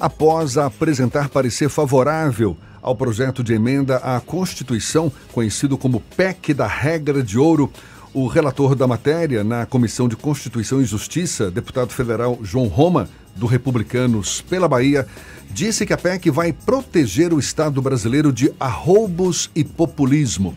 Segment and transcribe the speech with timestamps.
[0.00, 7.22] após apresentar parecer favorável ao projeto de emenda à Constituição, conhecido como PEC da Regra
[7.22, 7.70] de Ouro.
[8.12, 13.46] O relator da matéria na Comissão de Constituição e Justiça, deputado federal João Roma, do
[13.46, 15.06] Republicanos pela Bahia,
[15.50, 20.56] disse que a PEC vai proteger o Estado brasileiro de arroubos e populismo.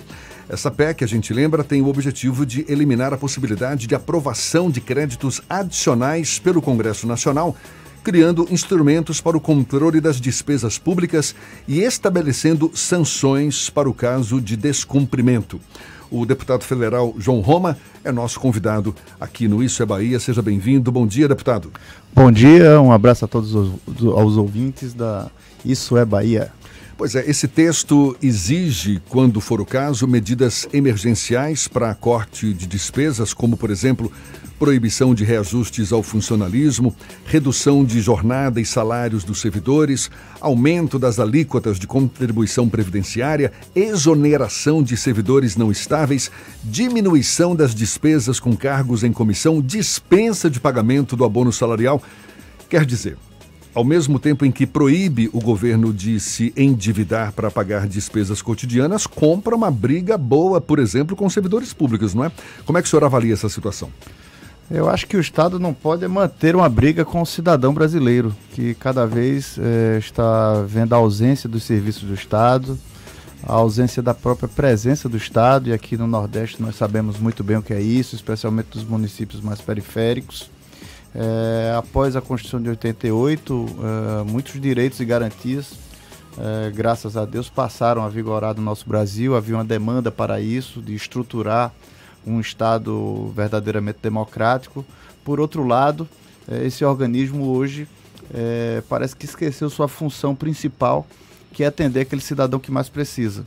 [0.50, 4.82] Essa PEC, a gente lembra, tem o objetivo de eliminar a possibilidade de aprovação de
[4.82, 7.56] créditos adicionais pelo Congresso Nacional
[8.04, 11.34] criando instrumentos para o controle das despesas públicas
[11.68, 15.60] e estabelecendo sanções para o caso de descumprimento.
[16.12, 20.20] O deputado federal João Roma é nosso convidado aqui no Isso é Bahia.
[20.20, 20.92] Seja bem-vindo.
[20.92, 21.72] Bom dia, deputado.
[22.14, 23.72] Bom dia, um abraço a todos os,
[24.16, 25.32] aos ouvintes da
[25.66, 26.52] Isso é Bahia.
[26.96, 33.34] Pois é, esse texto exige, quando for o caso, medidas emergenciais para corte de despesas,
[33.34, 34.12] como, por exemplo,
[34.60, 41.80] proibição de reajustes ao funcionalismo, redução de jornada e salários dos servidores, aumento das alíquotas
[41.80, 46.30] de contribuição previdenciária, exoneração de servidores não estáveis,
[46.64, 52.02] diminuição das despesas com cargos em comissão, dispensa de pagamento do abono salarial.
[52.70, 53.18] Quer dizer,
[53.74, 59.08] ao mesmo tempo em que proíbe o governo de se endividar para pagar despesas cotidianas,
[59.08, 62.32] compra uma briga boa, por exemplo, com servidores públicos, não é?
[62.66, 63.90] Como é que o senhor avalia essa situação?
[64.72, 68.74] Eu acho que o Estado não pode manter uma briga com o cidadão brasileiro, que
[68.76, 72.78] cada vez é, está vendo a ausência dos serviços do Estado,
[73.46, 77.58] a ausência da própria presença do Estado, e aqui no Nordeste nós sabemos muito bem
[77.58, 80.50] o que é isso, especialmente dos municípios mais periféricos.
[81.16, 85.74] É, após a Constituição de 88, é, muitos direitos e garantias,
[86.38, 89.36] é, graças a Deus, passaram a vigorar no nosso Brasil.
[89.36, 91.72] Havia uma demanda para isso, de estruturar
[92.26, 94.84] um Estado verdadeiramente democrático.
[95.24, 96.08] Por outro lado,
[96.48, 97.88] é, esse organismo hoje
[98.34, 101.06] é, parece que esqueceu sua função principal,
[101.52, 103.46] que é atender aquele cidadão que mais precisa.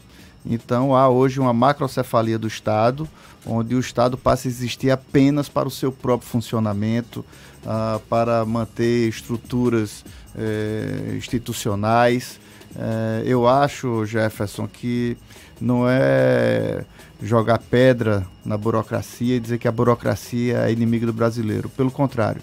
[0.49, 3.09] Então há hoje uma macrocefalia do Estado,
[3.45, 7.25] onde o Estado passa a existir apenas para o seu próprio funcionamento,
[7.65, 10.05] uh, para manter estruturas
[10.35, 12.39] uh, institucionais.
[12.75, 15.17] Uh, eu acho, Jefferson, que
[15.61, 16.85] não é
[17.23, 21.69] jogar pedra na burocracia e dizer que a burocracia é inimiga do brasileiro.
[21.71, 22.43] Pelo contrário,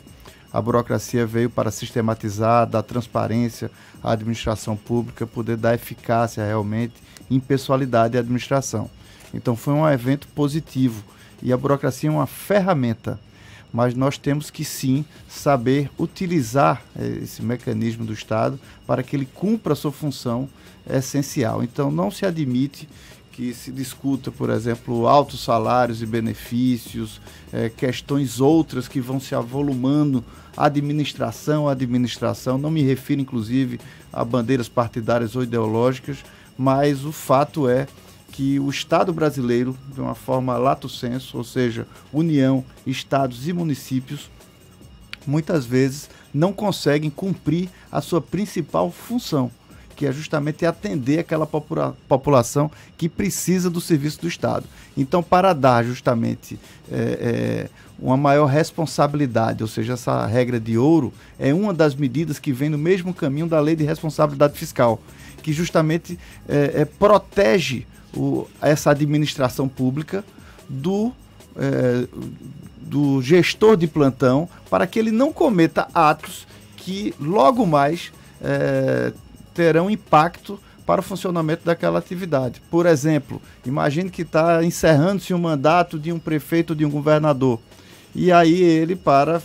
[0.51, 3.71] a burocracia veio para sistematizar, dar transparência
[4.03, 6.93] à administração pública, poder dar eficácia realmente
[7.33, 8.89] em pessoalidade à administração.
[9.33, 11.03] Então foi um evento positivo
[11.41, 13.19] e a burocracia é uma ferramenta,
[13.71, 19.25] mas nós temos que sim saber utilizar eh, esse mecanismo do Estado para que ele
[19.25, 20.47] cumpra a sua função
[20.89, 21.63] essencial.
[21.63, 22.87] Então não se admite
[23.33, 27.19] que se discuta, por exemplo, altos salários e benefícios,
[27.51, 30.23] é, questões outras que vão se avolumando,
[30.55, 33.79] administração, administração, não me refiro inclusive
[34.11, 36.19] a bandeiras partidárias ou ideológicas,
[36.57, 37.87] mas o fato é
[38.31, 44.29] que o Estado brasileiro, de uma forma lato senso, ou seja, União, Estados e municípios,
[45.25, 49.51] muitas vezes não conseguem cumprir a sua principal função,
[49.95, 54.65] que é justamente atender aquela popula população que precisa do serviço do Estado.
[54.97, 56.59] Então, para dar justamente
[56.91, 62.39] é, é, uma maior responsabilidade, ou seja, essa regra de ouro, é uma das medidas
[62.39, 65.01] que vem no mesmo caminho da lei de responsabilidade fiscal,
[65.41, 66.17] que justamente
[66.47, 70.23] é, protege o, essa administração pública
[70.69, 71.11] do,
[71.55, 72.07] é,
[72.81, 78.11] do gestor de plantão para que ele não cometa atos que logo mais
[78.41, 79.13] é,
[79.53, 82.61] terão impacto para o funcionamento daquela atividade.
[82.69, 87.59] Por exemplo, imagine que está encerrando-se um mandato de um prefeito de um governador.
[88.13, 89.41] E aí ele, para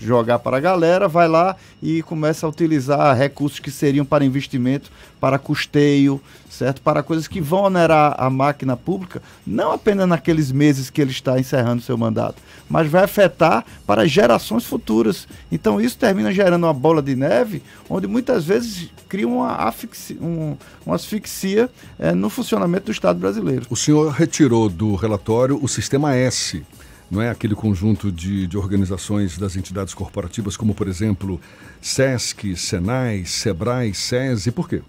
[0.00, 4.90] jogar para a galera, vai lá e começa a utilizar recursos que seriam para investimento,
[5.20, 6.80] para custeio, certo?
[6.80, 11.38] Para coisas que vão onerar a máquina pública, não apenas naqueles meses que ele está
[11.38, 15.28] encerrando seu mandato, mas vai afetar para gerações futuras.
[15.50, 20.56] Então isso termina gerando uma bola de neve, onde muitas vezes cria uma, asfixia, um,
[20.84, 23.66] uma asfixia é, no funcionamento do Estado brasileiro.
[23.70, 26.64] O senhor retirou do relatório o sistema S
[27.10, 31.40] não é aquele conjunto de, de organizações das entidades corporativas, como, por exemplo,
[31.80, 34.80] SESC, SENAI, SEBRAE, SESI, por quê?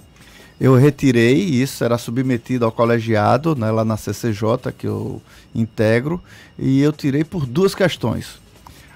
[0.59, 5.19] Eu retirei, isso será submetido ao colegiado, né, lá na CCJ, que eu
[5.55, 6.21] integro,
[6.59, 8.39] e eu tirei por duas questões.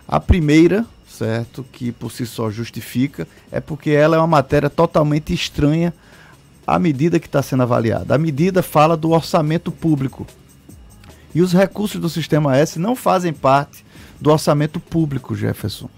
[0.07, 5.33] A primeira, certo, que por si só justifica, é porque ela é uma matéria totalmente
[5.33, 5.91] estranha
[6.67, 8.13] à medida que está sendo avaliada.
[8.13, 10.27] A medida fala do orçamento público.
[11.35, 13.85] E os recursos do Sistema S não fazem parte
[14.21, 15.89] do orçamento público, Jefferson.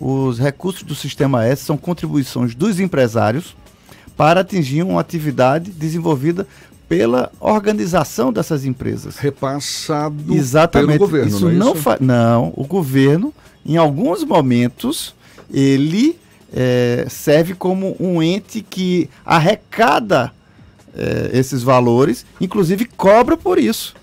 [0.00, 3.56] Os recursos do Sistema S são contribuições dos empresários
[4.16, 6.46] para atingir uma atividade desenvolvida
[6.88, 9.16] pela organização dessas empresas.
[9.16, 10.98] Repassado Exatamente.
[10.98, 11.82] pelo governo, isso não é não, isso?
[11.82, 13.34] fa- não, o governo,
[13.66, 15.12] em alguns momentos,
[15.52, 16.16] ele
[16.52, 20.32] eh, serve como um ente que arrecada
[20.94, 23.94] eh, esses valores, inclusive cobra por isso.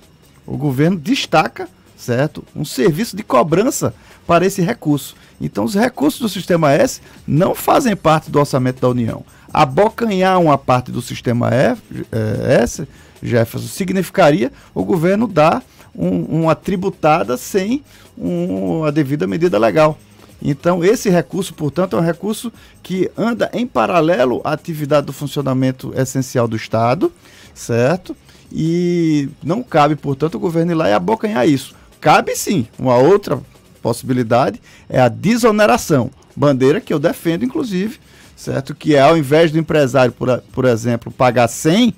[0.46, 3.94] O governo destaca, certo, um serviço de cobrança
[4.26, 5.16] para esse recurso.
[5.40, 9.24] Então, os recursos do Sistema S não fazem parte do orçamento da União.
[9.54, 12.88] Abocanhar uma parte do Sistema F, eh, S,
[13.22, 15.64] Jefferson, significaria o governo dar
[15.96, 17.84] um- uma tributada sem
[18.18, 19.98] um- a devida medida legal.
[20.42, 22.52] Então, esse recurso, portanto, é um recurso
[22.82, 27.12] que anda em paralelo à atividade do funcionamento essencial do Estado,
[27.54, 28.16] certo?
[28.52, 31.74] E não cabe, portanto, o governo ir lá e abocanhar isso.
[32.00, 33.40] Cabe sim, uma outra
[33.82, 38.00] possibilidade é a desoneração, bandeira que eu defendo, inclusive,
[38.36, 38.76] certo?
[38.76, 41.94] Que é ao invés do empresário, por, por exemplo, pagar 100,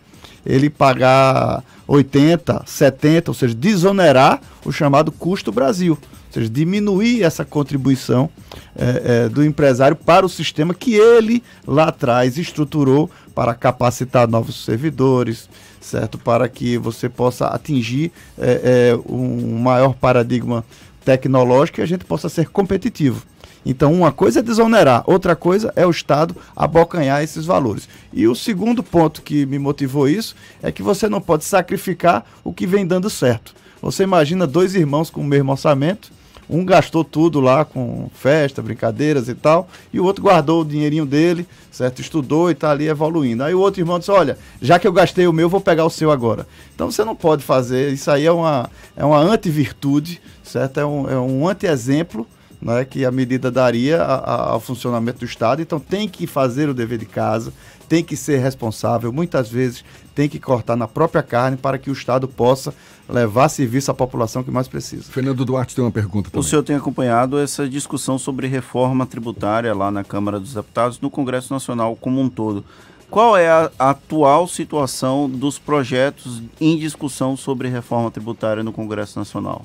[0.46, 5.98] ele pagar 80, 70, ou seja, desonerar o chamado custo Brasil.
[6.02, 8.30] Ou seja, diminuir essa contribuição
[8.76, 14.66] eh, eh, do empresário para o sistema que ele lá atrás estruturou para capacitar novos
[14.66, 15.48] servidores,
[15.86, 16.18] certo?
[16.18, 18.62] Para que você possa atingir eh,
[18.94, 20.64] eh, um maior paradigma
[21.04, 23.24] tecnológico e a gente possa ser competitivo.
[23.66, 27.88] Então, uma coisa é desonerar, outra coisa é o Estado abocanhar esses valores.
[28.12, 32.52] E o segundo ponto que me motivou isso é que você não pode sacrificar o
[32.52, 33.56] que vem dando certo.
[33.82, 36.12] Você imagina dois irmãos com o mesmo orçamento,
[36.54, 41.06] um gastou tudo lá com festa, brincadeiras e tal, e o outro guardou o dinheirinho
[41.06, 42.00] dele, certo?
[42.00, 43.44] Estudou e está ali evoluindo.
[43.44, 45.90] Aí o outro irmão disse: Olha, já que eu gastei o meu, vou pegar o
[45.90, 46.48] seu agora.
[46.76, 50.80] Então você não pode fazer, isso aí é uma, é uma antivirtude, certo?
[50.80, 52.28] É um, é um anti-exemplo
[52.62, 55.62] né, que a medida daria a- a- ao funcionamento do Estado.
[55.62, 57.52] Então tem que fazer o dever de casa,
[57.88, 59.84] tem que ser responsável, muitas vezes
[60.16, 62.74] tem que cortar na própria carne para que o Estado possa
[63.10, 65.04] levar serviço à população que mais precisa.
[65.12, 66.48] Fernando Duarte tem uma pergunta O também.
[66.48, 71.54] senhor tem acompanhado essa discussão sobre reforma tributária lá na Câmara dos Deputados, no Congresso
[71.54, 72.64] Nacional como um todo.
[73.10, 79.64] Qual é a atual situação dos projetos em discussão sobre reforma tributária no Congresso Nacional?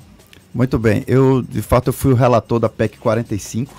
[0.53, 3.73] Muito bem, eu de fato eu fui o relator da PEC 45,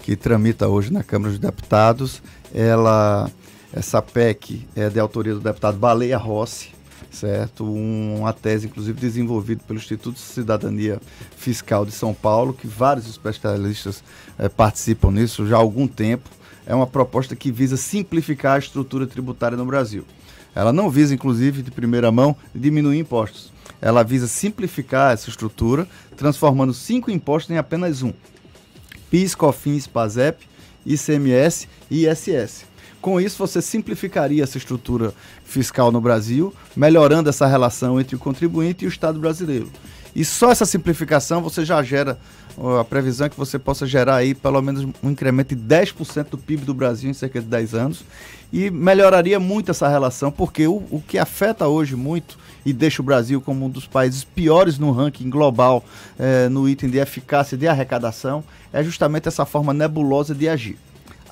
[0.00, 2.22] que tramita hoje na Câmara dos Deputados.
[2.52, 3.30] Ela,
[3.74, 6.68] essa PEC é de autoria do deputado Baleia Rossi,
[7.10, 7.64] certo?
[7.64, 11.00] Um- uma tese, inclusive, desenvolvida pelo Instituto de Cidadania
[11.36, 14.02] Fiscal de São Paulo, que vários especialistas
[14.38, 16.30] eh, participam nisso já há algum tempo.
[16.66, 20.04] É uma proposta que visa simplificar a estrutura tributária no Brasil.
[20.54, 23.52] Ela não visa, inclusive, de primeira mão, diminuir impostos.
[23.82, 25.86] Ela visa simplificar essa estrutura,
[26.16, 28.12] transformando cinco impostos em apenas um:
[29.10, 30.46] PIS, COFINS, PASEP,
[30.86, 32.66] ICMS e ISS.
[33.04, 35.12] Com isso, você simplificaria essa estrutura
[35.44, 39.68] fiscal no Brasil, melhorando essa relação entre o contribuinte e o Estado brasileiro.
[40.16, 42.18] E só essa simplificação você já gera,
[42.80, 46.38] a previsão é que você possa gerar aí pelo menos um incremento de 10% do
[46.38, 48.02] PIB do Brasil em cerca de 10 anos
[48.50, 53.04] e melhoraria muito essa relação, porque o, o que afeta hoje muito e deixa o
[53.04, 55.84] Brasil como um dos países piores no ranking global
[56.18, 58.42] eh, no item de eficácia de arrecadação
[58.72, 60.78] é justamente essa forma nebulosa de agir.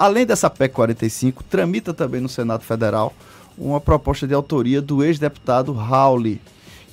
[0.02, 3.14] Além dessa PEC 45, tramita também no Senado Federal
[3.56, 6.40] uma proposta de autoria do ex-deputado Rauli,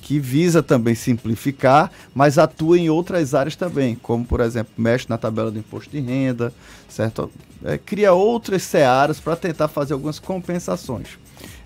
[0.00, 5.18] que visa também simplificar, mas atua em outras áreas também, como, por exemplo, mexe na
[5.18, 6.52] tabela do imposto de renda,
[6.88, 7.28] certo?
[7.64, 11.18] É, cria outras searas para tentar fazer algumas compensações.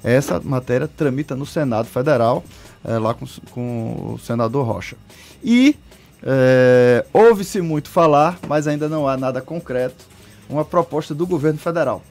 [0.02, 2.42] Essa matéria tramita no Senado Federal,
[2.82, 4.96] é, lá com, com o senador Rocha.
[5.42, 5.76] E
[6.22, 10.13] é, ouve-se muito falar, mas ainda não há nada concreto,
[10.48, 12.02] uma proposta do governo federal,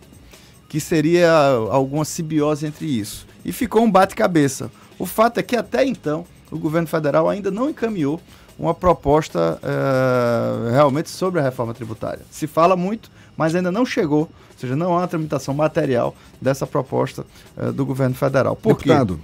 [0.67, 1.31] que seria
[1.69, 3.27] alguma simbiose entre isso.
[3.45, 4.71] E ficou um bate-cabeça.
[4.97, 8.21] O fato é que até então o governo federal ainda não encaminhou
[8.57, 12.21] uma proposta eh, realmente sobre a reforma tributária.
[12.29, 16.67] Se fala muito, mas ainda não chegou, ou seja, não há uma tramitação material dessa
[16.67, 17.25] proposta
[17.57, 18.55] eh, do governo federal.
[18.55, 18.89] Por quê?
[18.89, 19.19] Deputado,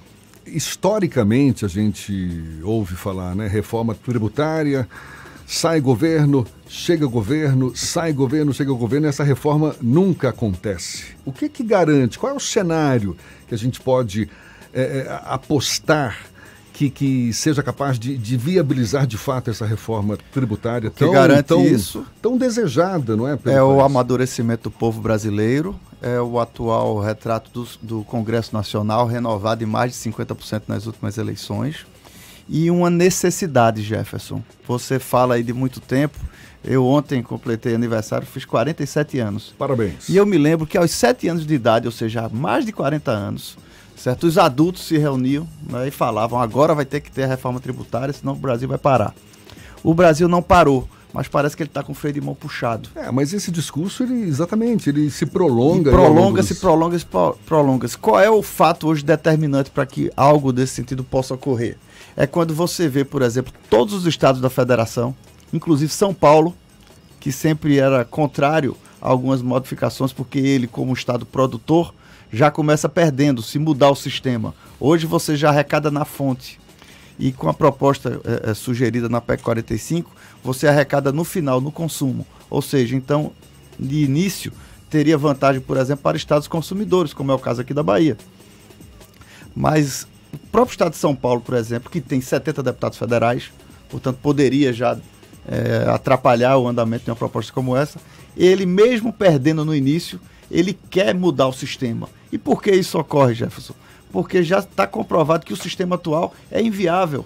[0.45, 3.47] historicamente a gente ouve falar, né?
[3.47, 4.87] Reforma tributária,
[5.49, 11.05] sai governo, chega governo, sai governo, chega governo, e essa reforma nunca acontece.
[11.25, 12.19] O que que garante?
[12.19, 14.29] Qual é o cenário que a gente pode
[14.71, 16.19] é, apostar
[16.71, 21.47] que, que seja capaz de, de viabilizar de fato essa reforma tributária que tão, garante
[21.47, 23.31] tão, isso tão desejada, não é?
[23.45, 23.85] É o país?
[23.85, 29.93] amadurecimento do povo brasileiro, é o atual retrato do, do Congresso Nacional, renovado em mais
[29.93, 31.87] de 50% nas últimas eleições.
[32.49, 34.41] E uma necessidade, Jefferson.
[34.67, 36.17] Você fala aí de muito tempo.
[36.63, 39.53] Eu ontem completei aniversário, fiz 47 anos.
[39.57, 40.09] Parabéns.
[40.09, 42.71] E eu me lembro que aos 7 anos de idade, ou seja, há mais de
[42.71, 43.57] 40 anos,
[43.95, 44.25] certo?
[44.25, 48.13] Os adultos se reuniam né, e falavam: agora vai ter que ter a reforma tributária,
[48.13, 49.13] senão o Brasil vai parar.
[49.81, 52.89] O Brasil não parou mas parece que ele está com o freio de mão puxado.
[52.95, 55.91] É, mas esse discurso, ele, exatamente, ele se prolonga.
[55.91, 57.05] Prolonga-se, prolonga-se,
[57.45, 57.97] prolonga-se.
[57.97, 61.77] Qual é o fato hoje determinante para que algo desse sentido possa ocorrer?
[62.15, 65.15] É quando você vê, por exemplo, todos os estados da federação,
[65.51, 66.55] inclusive São Paulo,
[67.19, 71.93] que sempre era contrário a algumas modificações, porque ele, como estado produtor,
[72.31, 74.53] já começa perdendo, se mudar o sistema.
[74.79, 76.59] Hoje você já arrecada na fonte.
[77.19, 80.09] E com a proposta é, sugerida na PEC 45,
[80.41, 82.25] você arrecada no final, no consumo.
[82.49, 83.33] Ou seja, então,
[83.77, 84.53] de início,
[84.89, 88.17] teria vantagem, por exemplo, para estados consumidores, como é o caso aqui da Bahia.
[89.53, 93.51] Mas o próprio estado de São Paulo, por exemplo, que tem 70 deputados federais,
[93.89, 94.97] portanto, poderia já
[95.47, 97.99] é, atrapalhar o andamento de uma proposta como essa,
[98.37, 102.07] ele, mesmo perdendo no início, ele quer mudar o sistema.
[102.31, 103.73] E por que isso ocorre, Jefferson?
[104.11, 107.25] Porque já está comprovado que o sistema atual é inviável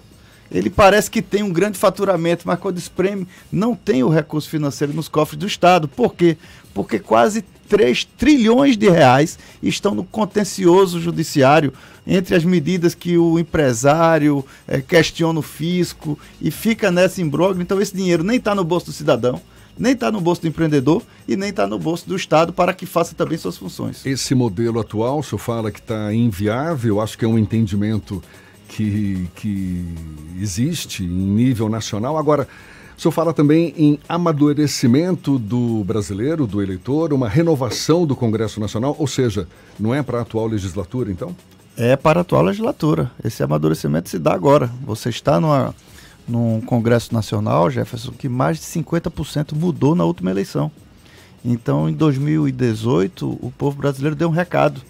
[0.50, 4.92] ele parece que tem um grande faturamento, mas quando espreme, não tem o recurso financeiro
[4.92, 5.88] nos cofres do Estado.
[5.88, 6.36] Por quê?
[6.72, 11.72] Porque quase 3 trilhões de reais estão no contencioso judiciário
[12.06, 17.62] entre as medidas que o empresário é, questiona o fisco e fica nessa imbróglio.
[17.62, 19.40] Então, esse dinheiro nem está no bolso do cidadão,
[19.78, 22.86] nem está no bolso do empreendedor e nem está no bolso do Estado para que
[22.86, 24.04] faça também suas funções.
[24.06, 28.22] Esse modelo atual, o senhor fala que está inviável, acho que é um entendimento
[28.68, 29.84] que, que
[30.40, 32.16] existe em nível nacional.
[32.16, 32.48] Agora,
[32.96, 38.94] o senhor fala também em amadurecimento do brasileiro, do eleitor, uma renovação do Congresso Nacional,
[38.98, 41.34] ou seja, não é para a atual legislatura, então?
[41.76, 43.10] É para a atual legislatura.
[43.24, 44.70] Esse amadurecimento se dá agora.
[44.86, 45.74] Você está numa,
[46.26, 50.70] num Congresso Nacional, Jefferson, que mais de 50% mudou na última eleição.
[51.44, 54.80] Então, em 2018, o povo brasileiro deu um recado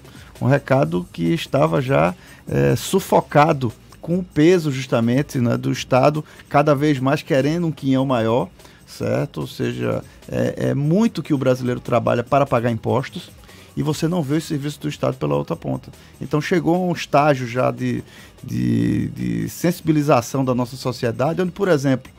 [0.40, 2.14] um recado que estava já
[2.48, 8.04] é, sufocado com o peso justamente né, do Estado cada vez mais querendo um quinhão
[8.04, 8.48] maior,
[8.86, 9.40] certo?
[9.40, 13.30] Ou seja, é, é muito que o brasileiro trabalha para pagar impostos
[13.76, 15.90] e você não vê os serviços do Estado pela outra ponta.
[16.20, 18.02] Então chegou a um estágio já de,
[18.42, 22.10] de, de sensibilização da nossa sociedade, onde, por exemplo,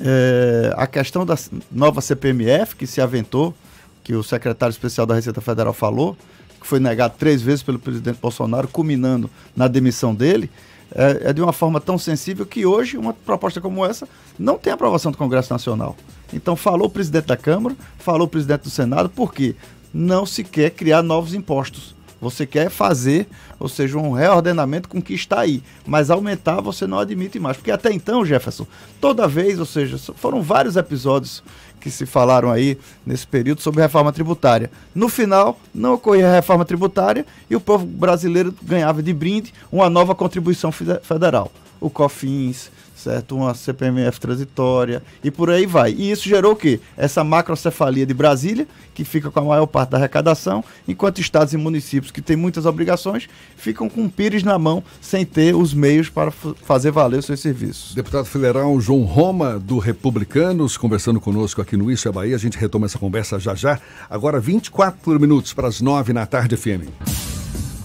[0.00, 1.36] é, a questão da
[1.70, 3.54] nova CPMF que se aventou,
[4.02, 6.16] que o secretário especial da Receita Federal falou,
[6.60, 10.50] que foi negado três vezes pelo presidente Bolsonaro, culminando na demissão dele,
[10.94, 14.08] é, é, de uma forma tão sensível que hoje uma proposta como essa
[14.38, 15.96] não tem aprovação do Congresso Nacional.
[16.32, 19.54] Então falou o presidente da Câmara, falou o presidente do Senado, porque
[19.94, 21.94] não se quer criar novos impostos.
[22.20, 23.28] Você quer fazer,
[23.60, 25.62] ou seja, um reordenamento com o que está aí.
[25.86, 27.56] Mas aumentar você não admite mais.
[27.56, 28.66] Porque até então, Jefferson,
[29.00, 31.42] toda vez, ou seja, foram vários episódios
[31.80, 34.70] que se falaram aí nesse período sobre reforma tributária.
[34.94, 40.14] No final, não ocorria reforma tributária e o povo brasileiro ganhava de brinde uma nova
[40.14, 41.52] contribuição federal.
[41.78, 42.70] O COFINS,
[43.04, 43.36] certo?
[43.36, 45.92] Uma CPMF transitória e por aí vai.
[45.92, 46.80] E isso gerou o quê?
[46.96, 51.56] Essa macrocefalia de Brasília, que fica com a maior parte da arrecadação, enquanto estados e
[51.56, 56.30] municípios que têm muitas obrigações ficam com pires na mão sem ter os meios para
[56.30, 57.94] fazer valer os seus serviços.
[57.94, 62.36] Deputado federal João Roma, do Republicanos, conversando conosco aqui no Isso é Bahia.
[62.36, 63.78] A gente retoma essa conversa já já.
[64.08, 67.33] Agora 24 minutos para as 9 na tarde, FM.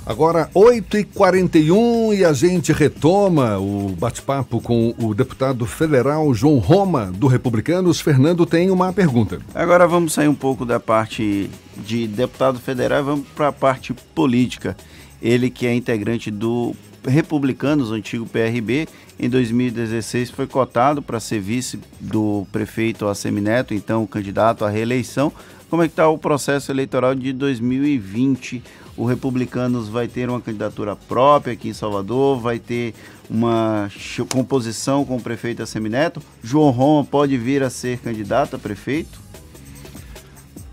[0.10, 7.28] Agora, 8h41 e a gente retoma o bate-papo com o deputado federal João Roma, do
[7.28, 8.02] Republicanos.
[8.02, 9.40] Fernando tem uma pergunta.
[9.54, 11.48] Agora vamos sair um pouco da parte
[11.78, 14.76] de deputado federal e vamos para a parte política.
[15.22, 16.76] Ele que é integrante do
[17.10, 18.88] Republicanos, o antigo PRB,
[19.20, 25.32] em 2016 foi cotado para ser vice do prefeito Assemineto, então candidato à reeleição.
[25.70, 28.64] Como é que está o processo eleitoral de 2020?
[29.00, 32.94] o Republicanos vai ter uma candidatura própria aqui em Salvador, vai ter
[33.30, 33.90] uma
[34.28, 36.22] composição com o prefeito Assemineto.
[36.44, 39.29] João Roma pode vir a ser candidato a prefeito?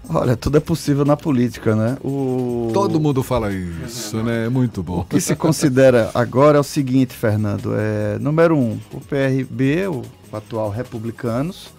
[0.08, 1.98] Olha, tudo é possível na política, né?
[2.02, 2.70] O...
[2.72, 4.46] Todo mundo fala isso, né?
[4.46, 5.00] É muito bom.
[5.00, 7.74] O que se considera agora é o seguinte, Fernando.
[7.76, 11.70] É, número um, o PRB, o atual Republicanos,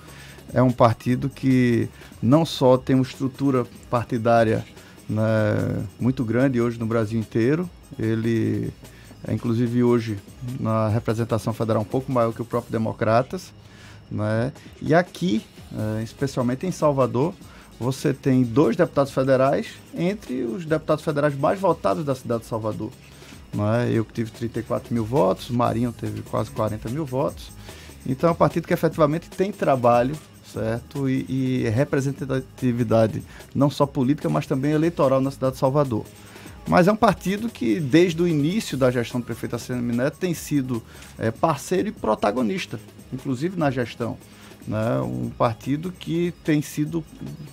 [0.54, 1.88] é um partido que
[2.22, 4.66] não só tem uma estrutura partidária
[5.10, 5.24] né,
[6.00, 7.70] muito grande hoje no Brasil inteiro.
[7.98, 8.74] Ele
[9.26, 10.18] é, inclusive, hoje,
[10.60, 13.54] na representação federal, um pouco maior que o próprio Democratas.
[14.10, 14.52] Né?
[14.82, 15.44] E aqui,
[16.00, 17.34] é, especialmente em Salvador,
[17.80, 22.92] você tem dois deputados federais entre os deputados federais mais votados da cidade de Salvador.
[23.54, 23.92] É?
[23.92, 27.50] Eu que tive 34 mil votos, Marinho teve quase 40 mil votos.
[28.06, 30.16] Então é um partido que efetivamente tem trabalho,
[30.54, 31.10] certo?
[31.10, 36.06] E, e representatividade não só política, mas também eleitoral na cidade de Salvador.
[36.68, 40.34] Mas é um partido que, desde o início da gestão do prefeito Assemineto, Neto, tem
[40.34, 40.84] sido
[41.18, 42.78] é, parceiro e protagonista,
[43.12, 44.18] inclusive na gestão.
[44.68, 45.00] Né?
[45.00, 47.04] Um partido que tem sido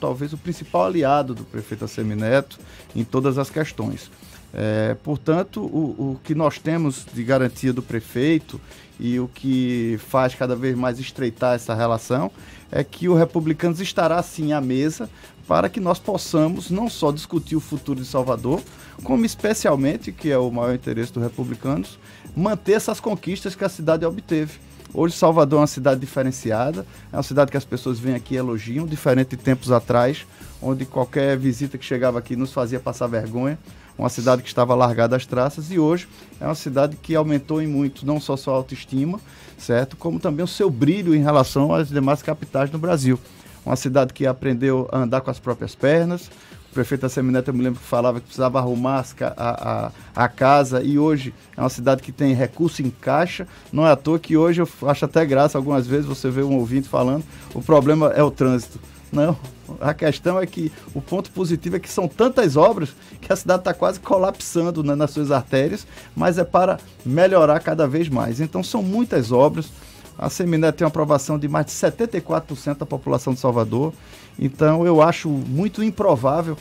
[0.01, 2.59] talvez o principal aliado do prefeito Assemineto
[2.95, 4.11] em todas as questões.
[4.53, 8.61] É, portanto, o, o, que nós temos de garantia do prefeito
[9.01, 12.31] e o que faz cada vez mais estreitar essa relação
[12.71, 15.11] é que o Republicanos estará sim à mesa
[15.47, 18.63] para que nós possamos não só discutir o futuro de Salvador,
[19.03, 21.99] como especialmente, que é o maior interesse dos republicanos,
[22.35, 24.59] manter essas conquistas que a cidade obteve.
[24.97, 28.37] Hoje Salvador é uma cidade diferenciada, é uma cidade que as pessoas vêm aqui e
[28.37, 30.25] elogiam, diferente de tempos atrás,
[30.63, 33.59] onde qualquer visita que chegava aqui nos fazia passar vergonha.
[33.99, 36.07] Uma cidade que estava largada às traças e hoje
[36.41, 39.19] é uma cidade que aumentou em muito não só sua autoestima,
[39.59, 43.19] certo, como também o seu brilho em relação às demais capitais do Brasil.
[43.67, 46.31] Uma cidade que aprendeu a andar com as próprias pernas,
[46.75, 50.99] prefeito Assemineto, eu me lembro que falava que precisava arrumar a, a, a, casa e
[50.99, 53.47] hoje é uma cidade que tem recurso em caixa.
[53.73, 56.57] Não é à toa que hoje eu acho até graça, algumas vezes você vê um
[56.57, 58.81] ouvinte falando, o problema é o trânsito.
[59.13, 59.37] Não,
[59.81, 62.91] a questão é que o ponto positivo é que são tantas obras
[63.21, 67.87] que a cidade está quase colapsando né, nas suas artérias, mas é para melhorar cada
[67.87, 68.41] vez mais.
[68.41, 69.71] Então são muitas obras.
[70.19, 73.93] A Semineto tem uma aprovação de mais de 74% da população de Salvador.
[74.39, 76.57] Então eu acho muito improvável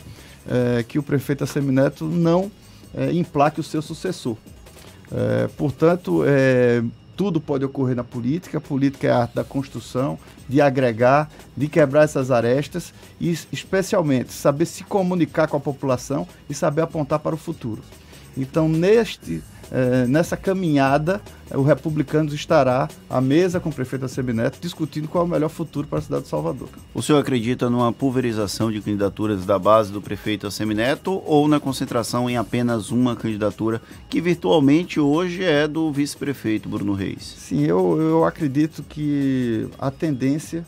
[0.46, 2.50] é, que o prefeito Assemineto não
[2.94, 4.36] é, emplaque o seu sucessor.
[5.12, 6.22] É, portanto,
[7.16, 8.58] tudo pode ocorrer na política.
[8.58, 14.32] A política é a arte da construção, de agregar, de quebrar essas arestas e, especialmente,
[14.32, 17.82] saber se comunicar com a população e saber apontar para o futuro.
[18.36, 25.08] Então, neste é, nessa caminhada, o Republicanos estará à mesa com o prefeito Semineto discutindo
[25.08, 26.68] qual é o melhor futuro para a cidade de Salvador.
[26.94, 32.28] O senhor acredita numa pulverização de candidaturas da base do prefeito Semineto ou na concentração
[32.28, 37.22] em apenas uma candidatura, que virtualmente hoje é do vice-prefeito Bruno Reis?
[37.22, 40.64] Sim, eu, eu acredito que a tendência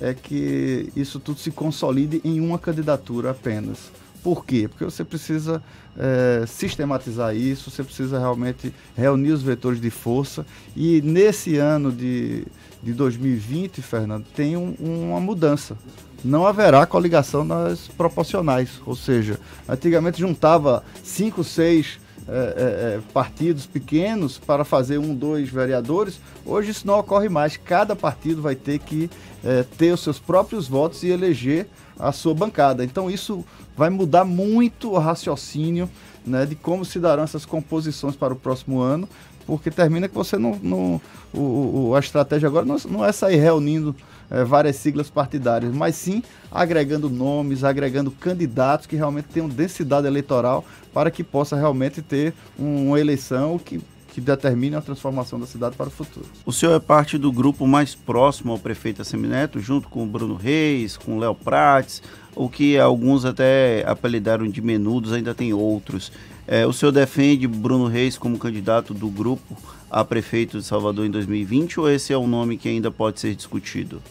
[0.00, 3.90] é que isso tudo se consolide em uma candidatura apenas.
[4.26, 4.66] Por quê?
[4.66, 5.62] Porque você precisa
[5.96, 10.44] é, sistematizar isso, você precisa realmente reunir os vetores de força.
[10.74, 12.44] E nesse ano de,
[12.82, 15.78] de 2020, Fernando, tem um, uma mudança.
[16.24, 18.80] Não haverá coligação nas proporcionais.
[18.84, 25.48] Ou seja, antigamente juntava cinco, seis é, é, é, partidos pequenos para fazer um, dois
[25.48, 26.18] vereadores.
[26.44, 27.56] Hoje isso não ocorre mais.
[27.56, 29.08] Cada partido vai ter que
[29.44, 32.84] é, ter os seus próprios votos e eleger a sua bancada.
[32.84, 33.44] Então isso
[33.76, 35.88] vai mudar muito o raciocínio
[36.26, 39.08] né, de como se darão essas composições para o próximo ano,
[39.46, 40.58] porque termina que você não.
[40.62, 41.00] não
[41.32, 43.94] o, o, a estratégia agora não, não é sair reunindo
[44.30, 50.64] é, várias siglas partidárias, mas sim agregando nomes, agregando candidatos que realmente tenham densidade eleitoral
[50.92, 53.80] para que possa realmente ter uma eleição que
[54.16, 56.24] que determine a transformação da cidade para o futuro.
[56.46, 60.34] O senhor é parte do grupo mais próximo ao prefeito Assemineto, junto com o Bruno
[60.34, 62.02] Reis, com o Léo Prates,
[62.36, 66.12] o que alguns até apelidaram de menudos, ainda tem outros.
[66.46, 69.56] É, o senhor defende Bruno Reis como candidato do grupo
[69.90, 73.34] a prefeito de Salvador em 2020 ou esse é um nome que ainda pode ser
[73.34, 74.02] discutido?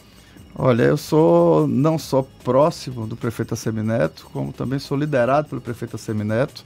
[0.58, 5.96] Olha, eu sou não só próximo do prefeito Assemineto, como também sou liderado pelo prefeito
[5.96, 6.64] Assemineto.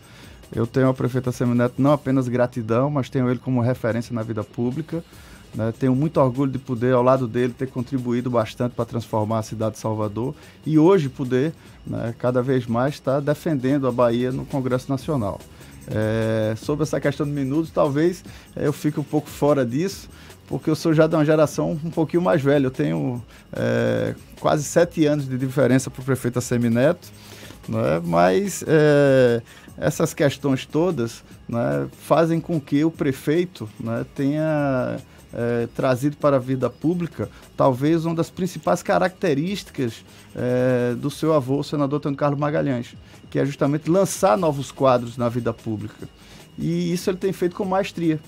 [0.52, 4.42] Eu tenho ao prefeito Assemineto não apenas gratidão, mas tenho ele como referência na vida
[4.42, 5.04] pública.
[5.54, 5.72] Né?
[5.78, 9.74] Tenho muito orgulho de poder, ao lado dele, ter contribuído bastante para transformar a cidade
[9.74, 10.34] de Salvador
[10.64, 11.52] e hoje poder,
[11.86, 15.40] né, cada vez mais, estar defendendo a Bahia no Congresso Nacional.
[15.88, 20.08] É, sobre essa questão de minutos, talvez é, eu fique um pouco fora disso,
[20.46, 22.66] porque eu sou já de uma geração um pouquinho mais velha.
[22.66, 27.08] Eu tenho é, quase sete anos de diferença para o prefeito Assemineto,
[27.68, 28.00] né?
[28.04, 29.42] mas é,
[29.78, 34.98] essas questões todas né, fazem com que o prefeito né, tenha
[35.32, 41.60] é, trazido para a vida pública talvez uma das principais características é, do seu avô,
[41.60, 42.94] o senador Antônio Carlos Magalhães,
[43.30, 46.08] que é justamente lançar novos quadros na vida pública.
[46.58, 48.18] E isso ele tem feito com maestria.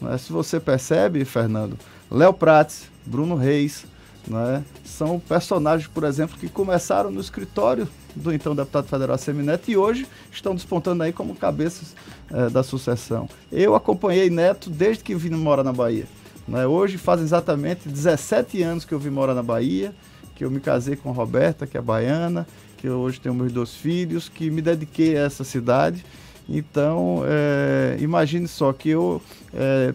[0.00, 0.16] Né?
[0.18, 1.78] Se você percebe, Fernando,
[2.10, 3.84] Léo Prates, Bruno Reis,
[4.26, 4.64] né?
[4.84, 10.06] São personagens, por exemplo, que começaram no escritório do então deputado federal Semineto e hoje
[10.30, 11.94] estão despontando aí como cabeças
[12.30, 13.28] é, da sucessão.
[13.50, 16.06] Eu acompanhei Neto desde que vim morar na Bahia.
[16.46, 16.66] Né?
[16.66, 19.94] Hoje faz exatamente 17 anos que eu vim morar na Bahia,
[20.34, 22.46] que eu me casei com a Roberta, que é baiana,
[22.78, 26.04] que hoje tenho meus dois filhos, que me dediquei a essa cidade.
[26.48, 29.22] Então, é, imagine só que eu,
[29.54, 29.94] é,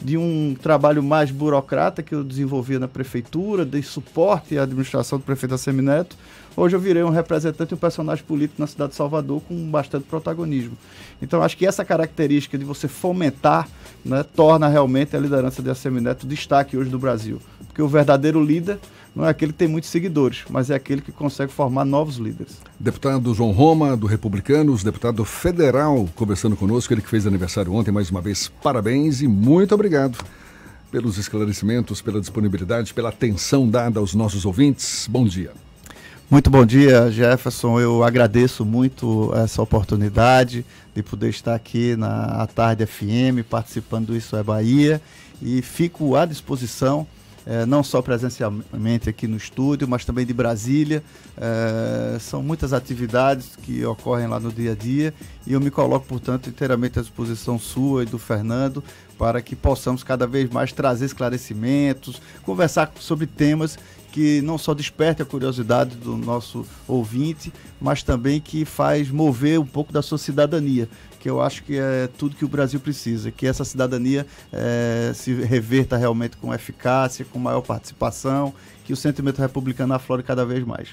[0.00, 5.24] de um trabalho mais burocrata que eu desenvolvia na prefeitura, de suporte à administração do
[5.24, 6.16] prefeito Assemineto,
[6.56, 10.04] hoje eu virei um representante e um personagem político na cidade de Salvador com bastante
[10.04, 10.76] protagonismo.
[11.20, 13.68] Então, acho que essa característica de você fomentar
[14.04, 17.40] né, torna realmente a liderança de Assemineto destaque hoje do Brasil.
[17.78, 18.76] Porque o verdadeiro líder
[19.14, 22.56] não é aquele que tem muitos seguidores, mas é aquele que consegue formar novos líderes.
[22.76, 28.10] Deputado João Roma, do Republicanos, deputado federal, conversando conosco, ele que fez aniversário ontem, mais
[28.10, 30.18] uma vez, parabéns e muito obrigado
[30.90, 35.06] pelos esclarecimentos, pela disponibilidade, pela atenção dada aos nossos ouvintes.
[35.08, 35.52] Bom dia.
[36.28, 37.78] Muito bom dia, Jefferson.
[37.78, 44.34] Eu agradeço muito essa oportunidade de poder estar aqui na Tarde FM participando do Isso
[44.34, 45.00] é Bahia
[45.40, 47.06] e fico à disposição
[47.46, 51.02] é, não só presencialmente aqui no estúdio, mas também de Brasília.
[51.36, 55.14] É, são muitas atividades que ocorrem lá no dia a dia
[55.46, 58.82] e eu me coloco, portanto, inteiramente à disposição sua e do Fernando
[59.18, 63.76] para que possamos cada vez mais trazer esclarecimentos, conversar sobre temas
[64.12, 69.66] que não só desperte a curiosidade do nosso ouvinte, mas também que faz mover um
[69.66, 70.88] pouco da sua cidadania,
[71.28, 75.34] que eu acho que é tudo que o Brasil precisa, que essa cidadania é, se
[75.34, 78.54] reverta realmente com eficácia, com maior participação,
[78.86, 80.88] que o sentimento republicano aflore cada vez mais.